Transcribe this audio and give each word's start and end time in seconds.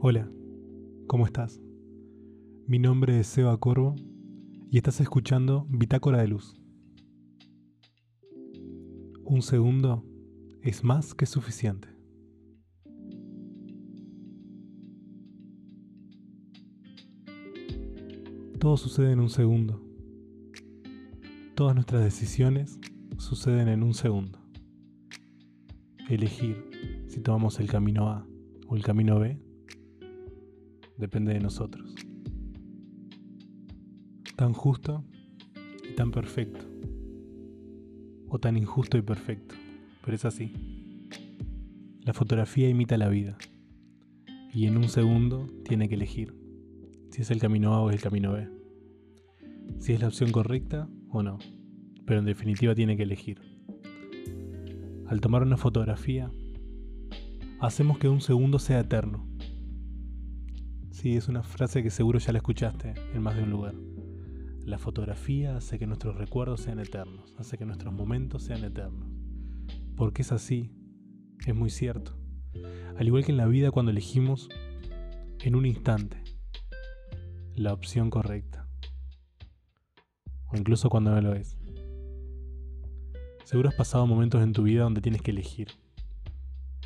Hola, 0.00 0.30
¿cómo 1.08 1.26
estás? 1.26 1.60
Mi 2.68 2.78
nombre 2.78 3.18
es 3.18 3.26
Seba 3.26 3.58
Corvo 3.58 3.96
y 4.70 4.76
estás 4.76 5.00
escuchando 5.00 5.66
Bitácora 5.70 6.20
de 6.20 6.28
Luz. 6.28 6.54
Un 9.24 9.42
segundo 9.42 10.04
es 10.62 10.84
más 10.84 11.16
que 11.16 11.26
suficiente. 11.26 11.88
Todo 18.60 18.76
sucede 18.76 19.10
en 19.10 19.18
un 19.18 19.30
segundo. 19.30 19.82
Todas 21.56 21.74
nuestras 21.74 22.04
decisiones 22.04 22.78
suceden 23.16 23.66
en 23.66 23.82
un 23.82 23.94
segundo. 23.94 24.38
Elegir 26.08 26.70
si 27.08 27.20
tomamos 27.20 27.58
el 27.58 27.66
camino 27.66 28.08
A 28.08 28.24
o 28.68 28.76
el 28.76 28.84
camino 28.84 29.18
B 29.18 29.47
depende 30.98 31.32
de 31.32 31.40
nosotros. 31.40 31.94
Tan 34.36 34.52
justo 34.52 35.04
y 35.88 35.94
tan 35.94 36.10
perfecto. 36.10 36.66
O 38.28 38.38
tan 38.38 38.56
injusto 38.56 38.98
y 38.98 39.02
perfecto. 39.02 39.54
Pero 40.04 40.14
es 40.14 40.24
así. 40.24 40.52
La 42.02 42.12
fotografía 42.12 42.68
imita 42.68 42.98
la 42.98 43.08
vida. 43.08 43.38
Y 44.52 44.66
en 44.66 44.76
un 44.76 44.88
segundo 44.88 45.46
tiene 45.64 45.88
que 45.88 45.94
elegir 45.94 46.34
si 47.10 47.22
es 47.22 47.30
el 47.30 47.40
camino 47.40 47.74
A 47.74 47.80
o 47.80 47.90
el 47.90 48.00
camino 48.00 48.32
B. 48.32 48.48
Si 49.78 49.92
es 49.92 50.00
la 50.00 50.08
opción 50.08 50.30
correcta 50.30 50.88
o 51.10 51.22
no. 51.22 51.38
Pero 52.06 52.20
en 52.20 52.26
definitiva 52.26 52.74
tiene 52.74 52.96
que 52.96 53.02
elegir. 53.02 53.40
Al 55.06 55.20
tomar 55.20 55.42
una 55.42 55.56
fotografía, 55.56 56.30
hacemos 57.60 57.98
que 57.98 58.08
un 58.08 58.20
segundo 58.20 58.58
sea 58.58 58.80
eterno. 58.80 59.26
Sí, 61.00 61.16
es 61.16 61.28
una 61.28 61.44
frase 61.44 61.84
que 61.84 61.90
seguro 61.90 62.18
ya 62.18 62.32
la 62.32 62.38
escuchaste 62.38 62.92
en 63.14 63.22
más 63.22 63.36
de 63.36 63.44
un 63.44 63.50
lugar. 63.50 63.76
La 64.64 64.78
fotografía 64.78 65.56
hace 65.56 65.78
que 65.78 65.86
nuestros 65.86 66.16
recuerdos 66.16 66.62
sean 66.62 66.80
eternos, 66.80 67.36
hace 67.38 67.56
que 67.56 67.64
nuestros 67.64 67.94
momentos 67.94 68.42
sean 68.42 68.64
eternos. 68.64 69.08
Porque 69.94 70.22
es 70.22 70.32
así, 70.32 70.72
es 71.46 71.54
muy 71.54 71.70
cierto. 71.70 72.18
Al 72.96 73.06
igual 73.06 73.24
que 73.24 73.30
en 73.30 73.36
la 73.36 73.46
vida 73.46 73.70
cuando 73.70 73.92
elegimos 73.92 74.48
en 75.38 75.54
un 75.54 75.66
instante 75.66 76.20
la 77.54 77.74
opción 77.74 78.10
correcta. 78.10 78.66
O 80.48 80.56
incluso 80.56 80.90
cuando 80.90 81.12
no 81.12 81.20
lo 81.20 81.34
es. 81.34 81.56
Seguro 83.44 83.68
has 83.68 83.76
pasado 83.76 84.04
momentos 84.08 84.42
en 84.42 84.52
tu 84.52 84.64
vida 84.64 84.82
donde 84.82 85.00
tienes 85.00 85.22
que 85.22 85.30
elegir 85.30 85.68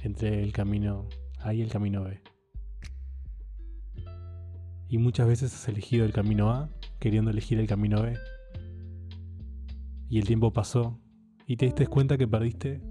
entre 0.02 0.42
el 0.42 0.52
camino 0.52 1.08
A 1.38 1.54
y 1.54 1.62
el 1.62 1.70
camino 1.70 2.04
B. 2.04 2.20
Y 4.92 4.98
muchas 4.98 5.26
veces 5.26 5.54
has 5.54 5.66
elegido 5.68 6.04
el 6.04 6.12
camino 6.12 6.50
A 6.50 6.68
queriendo 6.98 7.30
elegir 7.30 7.58
el 7.58 7.66
camino 7.66 8.02
B. 8.02 8.14
Y 10.10 10.18
el 10.18 10.26
tiempo 10.26 10.52
pasó 10.52 11.00
y 11.46 11.56
te 11.56 11.64
diste 11.64 11.86
cuenta 11.86 12.18
que 12.18 12.28
perdiste 12.28 12.82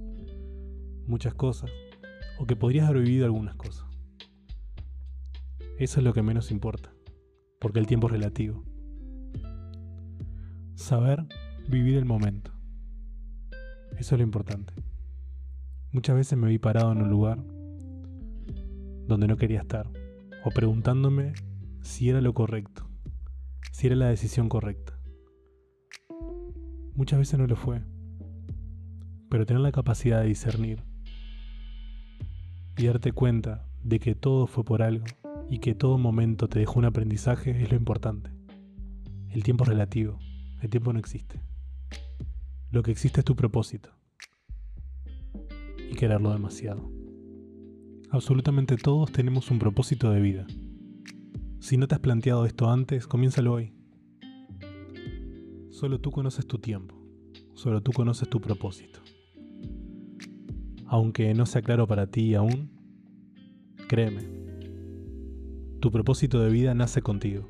muchas 1.06 1.36
cosas 1.36 1.70
o 2.40 2.48
que 2.48 2.56
podrías 2.56 2.90
haber 2.90 3.04
vivido 3.04 3.26
algunas 3.26 3.54
cosas. 3.54 3.86
Eso 5.78 6.00
es 6.00 6.04
lo 6.04 6.12
que 6.12 6.24
menos 6.24 6.50
importa, 6.50 6.92
porque 7.60 7.78
el 7.78 7.86
tiempo 7.86 8.08
es 8.08 8.14
relativo. 8.14 8.64
Saber 10.74 11.28
vivir 11.68 11.98
el 11.98 12.06
momento. 12.06 12.52
Eso 14.00 14.16
es 14.16 14.20
lo 14.20 14.24
importante. 14.24 14.74
Muchas 15.92 16.16
veces 16.16 16.36
me 16.36 16.48
vi 16.48 16.58
parado 16.58 16.94
en 16.94 17.04
un 17.04 17.12
lugar 17.12 17.44
donde 19.06 19.28
no 19.28 19.38
quería 19.38 19.62
estar, 19.62 19.88
o 20.44 20.50
preguntándome 20.50 21.34
si 21.82 22.10
era 22.10 22.22
lo 22.22 22.34
correcto, 22.34 22.88
si 23.72 23.88
era 23.88 23.96
la 23.96 24.10
decisión 24.10 24.50
correcta. 24.50 24.98
Muchas 26.96 27.20
veces 27.20 27.40
no 27.40 27.48
lo 27.48 27.56
fue, 27.56 27.82
pero 29.30 29.46
tener 29.46 29.62
la 29.62 29.72
capacidad 29.72 30.22
de 30.22 30.28
discernir 30.28 30.84
y 32.78 32.86
darte 32.86 33.12
cuenta 33.12 33.66
de 33.84 34.00
que 34.00 34.16
todo 34.16 34.48
fue 34.48 34.64
por 34.64 34.82
algo 34.82 35.06
y 35.50 35.60
que 35.60 35.74
todo 35.74 35.98
momento 35.98 36.48
te 36.48 36.60
dejó 36.60 36.80
un 36.80 36.86
aprendizaje 36.86 37.62
es 37.62 37.72
lo 37.72 37.78
importante. 37.78 38.32
El 39.30 39.44
tiempo 39.44 39.64
es 39.64 39.70
relativo, 39.70 40.20
el 40.62 40.70
tiempo 40.70 40.94
no 40.94 41.00
existe. 41.00 41.42
Lo 42.72 42.84
que 42.84 42.92
existe 42.92 43.22
es 43.22 43.26
tu 43.26 43.36
propósito 43.36 43.90
y 45.90 45.96
quererlo 45.96 46.32
demasiado. 46.32 46.90
Absolutamente 48.10 48.78
todos 48.78 49.12
tenemos 49.12 49.52
un 49.52 49.60
propósito 49.60 50.12
de 50.12 50.22
vida. 50.22 50.48
Si 51.62 51.78
no 51.78 51.88
te 51.88 51.94
has 51.94 52.02
planteado 52.02 52.48
esto 52.48 52.72
antes, 52.72 53.06
comiénzalo 53.06 53.54
hoy. 53.54 53.72
Solo 55.70 56.02
tú 56.02 56.10
conoces 56.10 56.48
tu 56.48 56.58
tiempo, 56.58 57.00
solo 57.54 57.84
tú 57.84 57.92
conoces 57.92 58.28
tu 58.28 58.42
propósito. 58.42 59.00
Aunque 60.88 61.32
no 61.36 61.46
sea 61.46 61.62
claro 61.62 61.86
para 61.86 62.08
ti 62.08 62.34
aún, 62.34 62.72
créeme, 63.88 64.24
tu 65.80 65.92
propósito 65.92 66.40
de 66.42 66.50
vida 66.50 66.74
nace 66.74 67.04
contigo. 67.04 67.48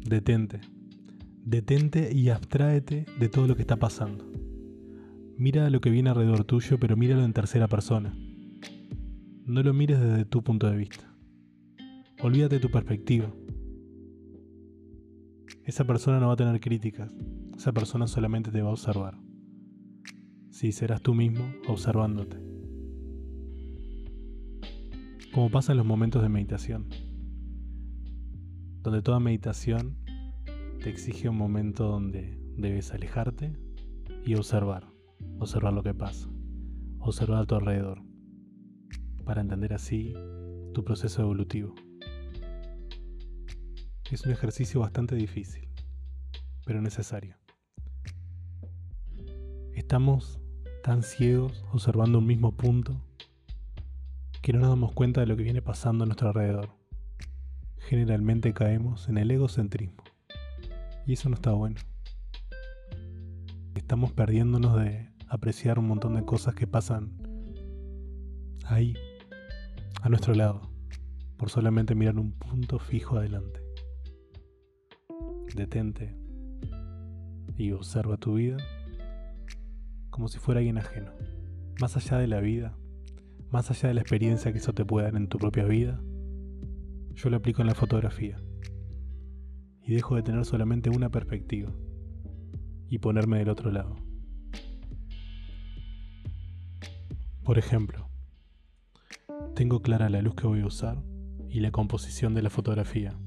Detente, 0.00 0.62
detente 1.44 2.14
y 2.14 2.30
abstráete 2.30 3.04
de 3.18 3.28
todo 3.28 3.46
lo 3.46 3.56
que 3.56 3.62
está 3.62 3.76
pasando. 3.76 4.24
Mira 5.36 5.68
lo 5.68 5.82
que 5.82 5.90
viene 5.90 6.08
alrededor 6.08 6.44
tuyo, 6.44 6.78
pero 6.80 6.96
míralo 6.96 7.26
en 7.26 7.34
tercera 7.34 7.68
persona. 7.68 8.16
No 9.44 9.62
lo 9.62 9.74
mires 9.74 10.00
desde 10.00 10.24
tu 10.24 10.42
punto 10.42 10.66
de 10.66 10.78
vista. 10.78 11.10
Olvídate 12.22 12.56
de 12.56 12.60
tu 12.60 12.70
perspectiva. 12.70 13.32
Esa 15.64 15.84
persona 15.84 16.20
no 16.20 16.26
va 16.26 16.34
a 16.34 16.36
tener 16.36 16.60
críticas, 16.60 17.16
esa 17.56 17.72
persona 17.72 18.06
solamente 18.06 18.50
te 18.50 18.60
va 18.60 18.68
a 18.68 18.72
observar. 18.72 19.18
Si 20.50 20.70
serás 20.72 21.00
tú 21.00 21.14
mismo 21.14 21.50
observándote. 21.66 22.36
Como 25.32 25.50
pasa 25.50 25.72
en 25.72 25.78
los 25.78 25.86
momentos 25.86 26.20
de 26.20 26.28
meditación, 26.28 26.90
donde 28.82 29.00
toda 29.00 29.18
meditación 29.18 29.96
te 30.82 30.90
exige 30.90 31.30
un 31.30 31.38
momento 31.38 31.88
donde 31.88 32.38
debes 32.58 32.92
alejarte 32.92 33.56
y 34.26 34.34
observar, 34.34 34.92
observar 35.38 35.72
lo 35.72 35.82
que 35.82 35.94
pasa, 35.94 36.28
observar 36.98 37.44
a 37.44 37.46
tu 37.46 37.54
alrededor, 37.54 38.02
para 39.24 39.40
entender 39.40 39.72
así 39.72 40.12
tu 40.74 40.84
proceso 40.84 41.22
evolutivo. 41.22 41.74
Es 44.10 44.26
un 44.26 44.32
ejercicio 44.32 44.80
bastante 44.80 45.14
difícil, 45.14 45.68
pero 46.66 46.82
necesario. 46.82 47.36
Estamos 49.72 50.40
tan 50.82 51.04
ciegos 51.04 51.64
observando 51.72 52.18
un 52.18 52.26
mismo 52.26 52.56
punto 52.56 53.00
que 54.42 54.52
no 54.52 54.58
nos 54.58 54.70
damos 54.70 54.92
cuenta 54.94 55.20
de 55.20 55.28
lo 55.28 55.36
que 55.36 55.44
viene 55.44 55.62
pasando 55.62 56.02
a 56.02 56.06
nuestro 56.08 56.26
alrededor. 56.26 56.70
Generalmente 57.78 58.52
caemos 58.52 59.08
en 59.08 59.16
el 59.16 59.30
egocentrismo. 59.30 60.02
Y 61.06 61.12
eso 61.12 61.28
no 61.28 61.36
está 61.36 61.52
bueno. 61.52 61.76
Estamos 63.76 64.10
perdiéndonos 64.10 64.76
de 64.80 65.08
apreciar 65.28 65.78
un 65.78 65.86
montón 65.86 66.16
de 66.16 66.24
cosas 66.24 66.56
que 66.56 66.66
pasan 66.66 67.16
ahí, 68.64 68.94
a 70.02 70.08
nuestro 70.08 70.34
lado, 70.34 70.62
por 71.36 71.48
solamente 71.48 71.94
mirar 71.94 72.18
un 72.18 72.32
punto 72.32 72.80
fijo 72.80 73.16
adelante 73.16 73.69
detente 75.54 76.16
y 77.56 77.72
observa 77.72 78.16
tu 78.16 78.34
vida 78.34 78.56
como 80.10 80.28
si 80.28 80.38
fuera 80.38 80.58
alguien 80.58 80.78
ajeno. 80.78 81.12
Más 81.80 81.96
allá 81.96 82.18
de 82.18 82.26
la 82.26 82.40
vida, 82.40 82.76
más 83.50 83.70
allá 83.70 83.88
de 83.88 83.94
la 83.94 84.00
experiencia 84.00 84.52
que 84.52 84.58
eso 84.58 84.72
te 84.72 84.84
puede 84.84 85.06
dar 85.06 85.16
en 85.16 85.28
tu 85.28 85.38
propia 85.38 85.64
vida, 85.64 86.00
yo 87.14 87.30
lo 87.30 87.36
aplico 87.36 87.62
en 87.62 87.68
la 87.68 87.74
fotografía. 87.74 88.36
Y 89.82 89.94
dejo 89.94 90.16
de 90.16 90.22
tener 90.22 90.44
solamente 90.44 90.90
una 90.90 91.10
perspectiva 91.10 91.72
y 92.88 92.98
ponerme 92.98 93.38
del 93.38 93.48
otro 93.48 93.70
lado. 93.70 93.96
Por 97.44 97.58
ejemplo, 97.58 98.08
tengo 99.54 99.80
clara 99.80 100.08
la 100.10 100.22
luz 100.22 100.34
que 100.34 100.46
voy 100.46 100.60
a 100.60 100.66
usar 100.66 101.02
y 101.48 101.60
la 101.60 101.70
composición 101.70 102.34
de 102.34 102.42
la 102.42 102.50
fotografía 102.50 103.18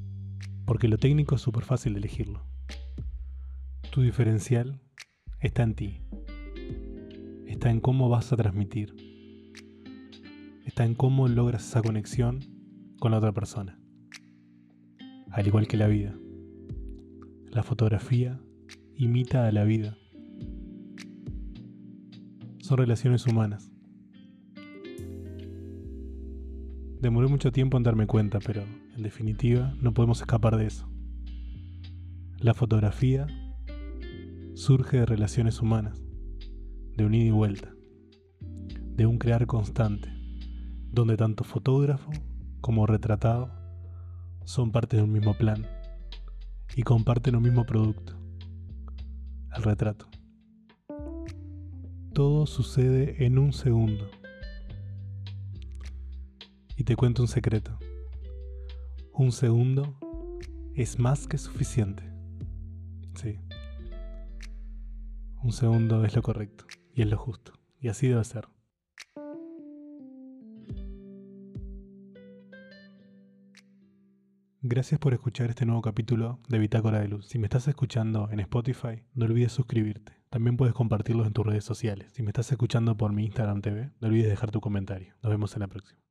porque 0.65 0.87
lo 0.87 0.97
técnico 0.97 1.35
es 1.35 1.41
súper 1.41 1.63
fácil 1.63 1.93
de 1.93 1.99
elegirlo. 1.99 2.45
Tu 3.91 4.01
diferencial 4.01 4.81
está 5.39 5.63
en 5.63 5.75
ti. 5.75 6.01
Está 7.47 7.69
en 7.69 7.79
cómo 7.79 8.09
vas 8.09 8.31
a 8.31 8.37
transmitir. 8.37 8.95
Está 10.65 10.85
en 10.85 10.95
cómo 10.95 11.27
logras 11.27 11.67
esa 11.67 11.81
conexión 11.81 12.39
con 12.99 13.11
la 13.11 13.17
otra 13.17 13.33
persona. 13.33 13.79
Al 15.31 15.47
igual 15.47 15.67
que 15.67 15.77
la 15.77 15.87
vida. 15.87 16.15
La 17.51 17.63
fotografía 17.63 18.39
imita 18.95 19.47
a 19.47 19.51
la 19.51 19.63
vida. 19.63 19.97
Son 22.59 22.77
relaciones 22.77 23.27
humanas. 23.27 23.71
Demoré 27.01 27.27
mucho 27.27 27.51
tiempo 27.51 27.77
en 27.77 27.83
darme 27.83 28.07
cuenta, 28.07 28.39
pero 28.39 28.63
en 28.95 29.03
definitiva 29.03 29.73
no 29.81 29.93
podemos 29.93 30.21
escapar 30.21 30.57
de 30.57 30.67
eso. 30.67 30.87
La 32.39 32.53
fotografía 32.53 33.27
surge 34.55 34.97
de 34.97 35.05
relaciones 35.05 35.61
humanas, 35.61 36.01
de 36.95 37.05
un 37.05 37.15
ida 37.15 37.25
y 37.25 37.31
vuelta, 37.31 37.73
de 38.39 39.05
un 39.05 39.17
crear 39.17 39.47
constante, 39.47 40.09
donde 40.91 41.17
tanto 41.17 41.43
fotógrafo 41.43 42.11
como 42.61 42.85
retratado 42.85 43.51
son 44.45 44.71
parte 44.71 44.97
de 44.97 45.03
un 45.03 45.11
mismo 45.11 45.33
plan 45.33 45.65
y 46.75 46.83
comparten 46.83 47.35
un 47.35 47.43
mismo 47.43 47.65
producto, 47.65 48.13
el 49.55 49.63
retrato. 49.63 50.07
Todo 52.13 52.45
sucede 52.45 53.25
en 53.25 53.39
un 53.39 53.53
segundo 53.53 54.07
y 56.77 56.83
te 56.83 56.95
cuento 56.95 57.23
un 57.23 57.27
secreto. 57.27 57.79
Un 59.15 59.31
segundo 59.31 59.95
es 60.73 60.97
más 60.97 61.27
que 61.27 61.37
suficiente. 61.37 62.03
Sí. 63.13 63.39
Un 65.43 65.51
segundo 65.51 66.03
es 66.03 66.15
lo 66.15 66.23
correcto 66.23 66.65
y 66.95 67.03
es 67.03 67.07
lo 67.07 67.17
justo. 67.17 67.53
Y 67.79 67.89
así 67.89 68.07
debe 68.07 68.23
ser. 68.23 68.47
Gracias 74.63 74.99
por 74.99 75.13
escuchar 75.13 75.51
este 75.51 75.67
nuevo 75.67 75.83
capítulo 75.83 76.39
de 76.49 76.57
Bitácora 76.57 76.99
de 76.99 77.07
Luz. 77.07 77.27
Si 77.27 77.37
me 77.37 77.45
estás 77.45 77.67
escuchando 77.67 78.29
en 78.31 78.39
Spotify, 78.39 79.03
no 79.13 79.25
olvides 79.25 79.51
suscribirte. 79.51 80.23
También 80.31 80.57
puedes 80.57 80.73
compartirlos 80.73 81.27
en 81.27 81.33
tus 81.33 81.45
redes 81.45 81.65
sociales. 81.65 82.11
Si 82.13 82.23
me 82.23 82.29
estás 82.29 82.51
escuchando 82.51 82.97
por 82.97 83.13
mi 83.13 83.25
Instagram 83.25 83.61
TV, 83.61 83.91
no 83.99 84.07
olvides 84.07 84.29
dejar 84.29 84.49
tu 84.49 84.59
comentario. 84.59 85.13
Nos 85.21 85.29
vemos 85.29 85.53
en 85.53 85.59
la 85.59 85.67
próxima. 85.67 86.02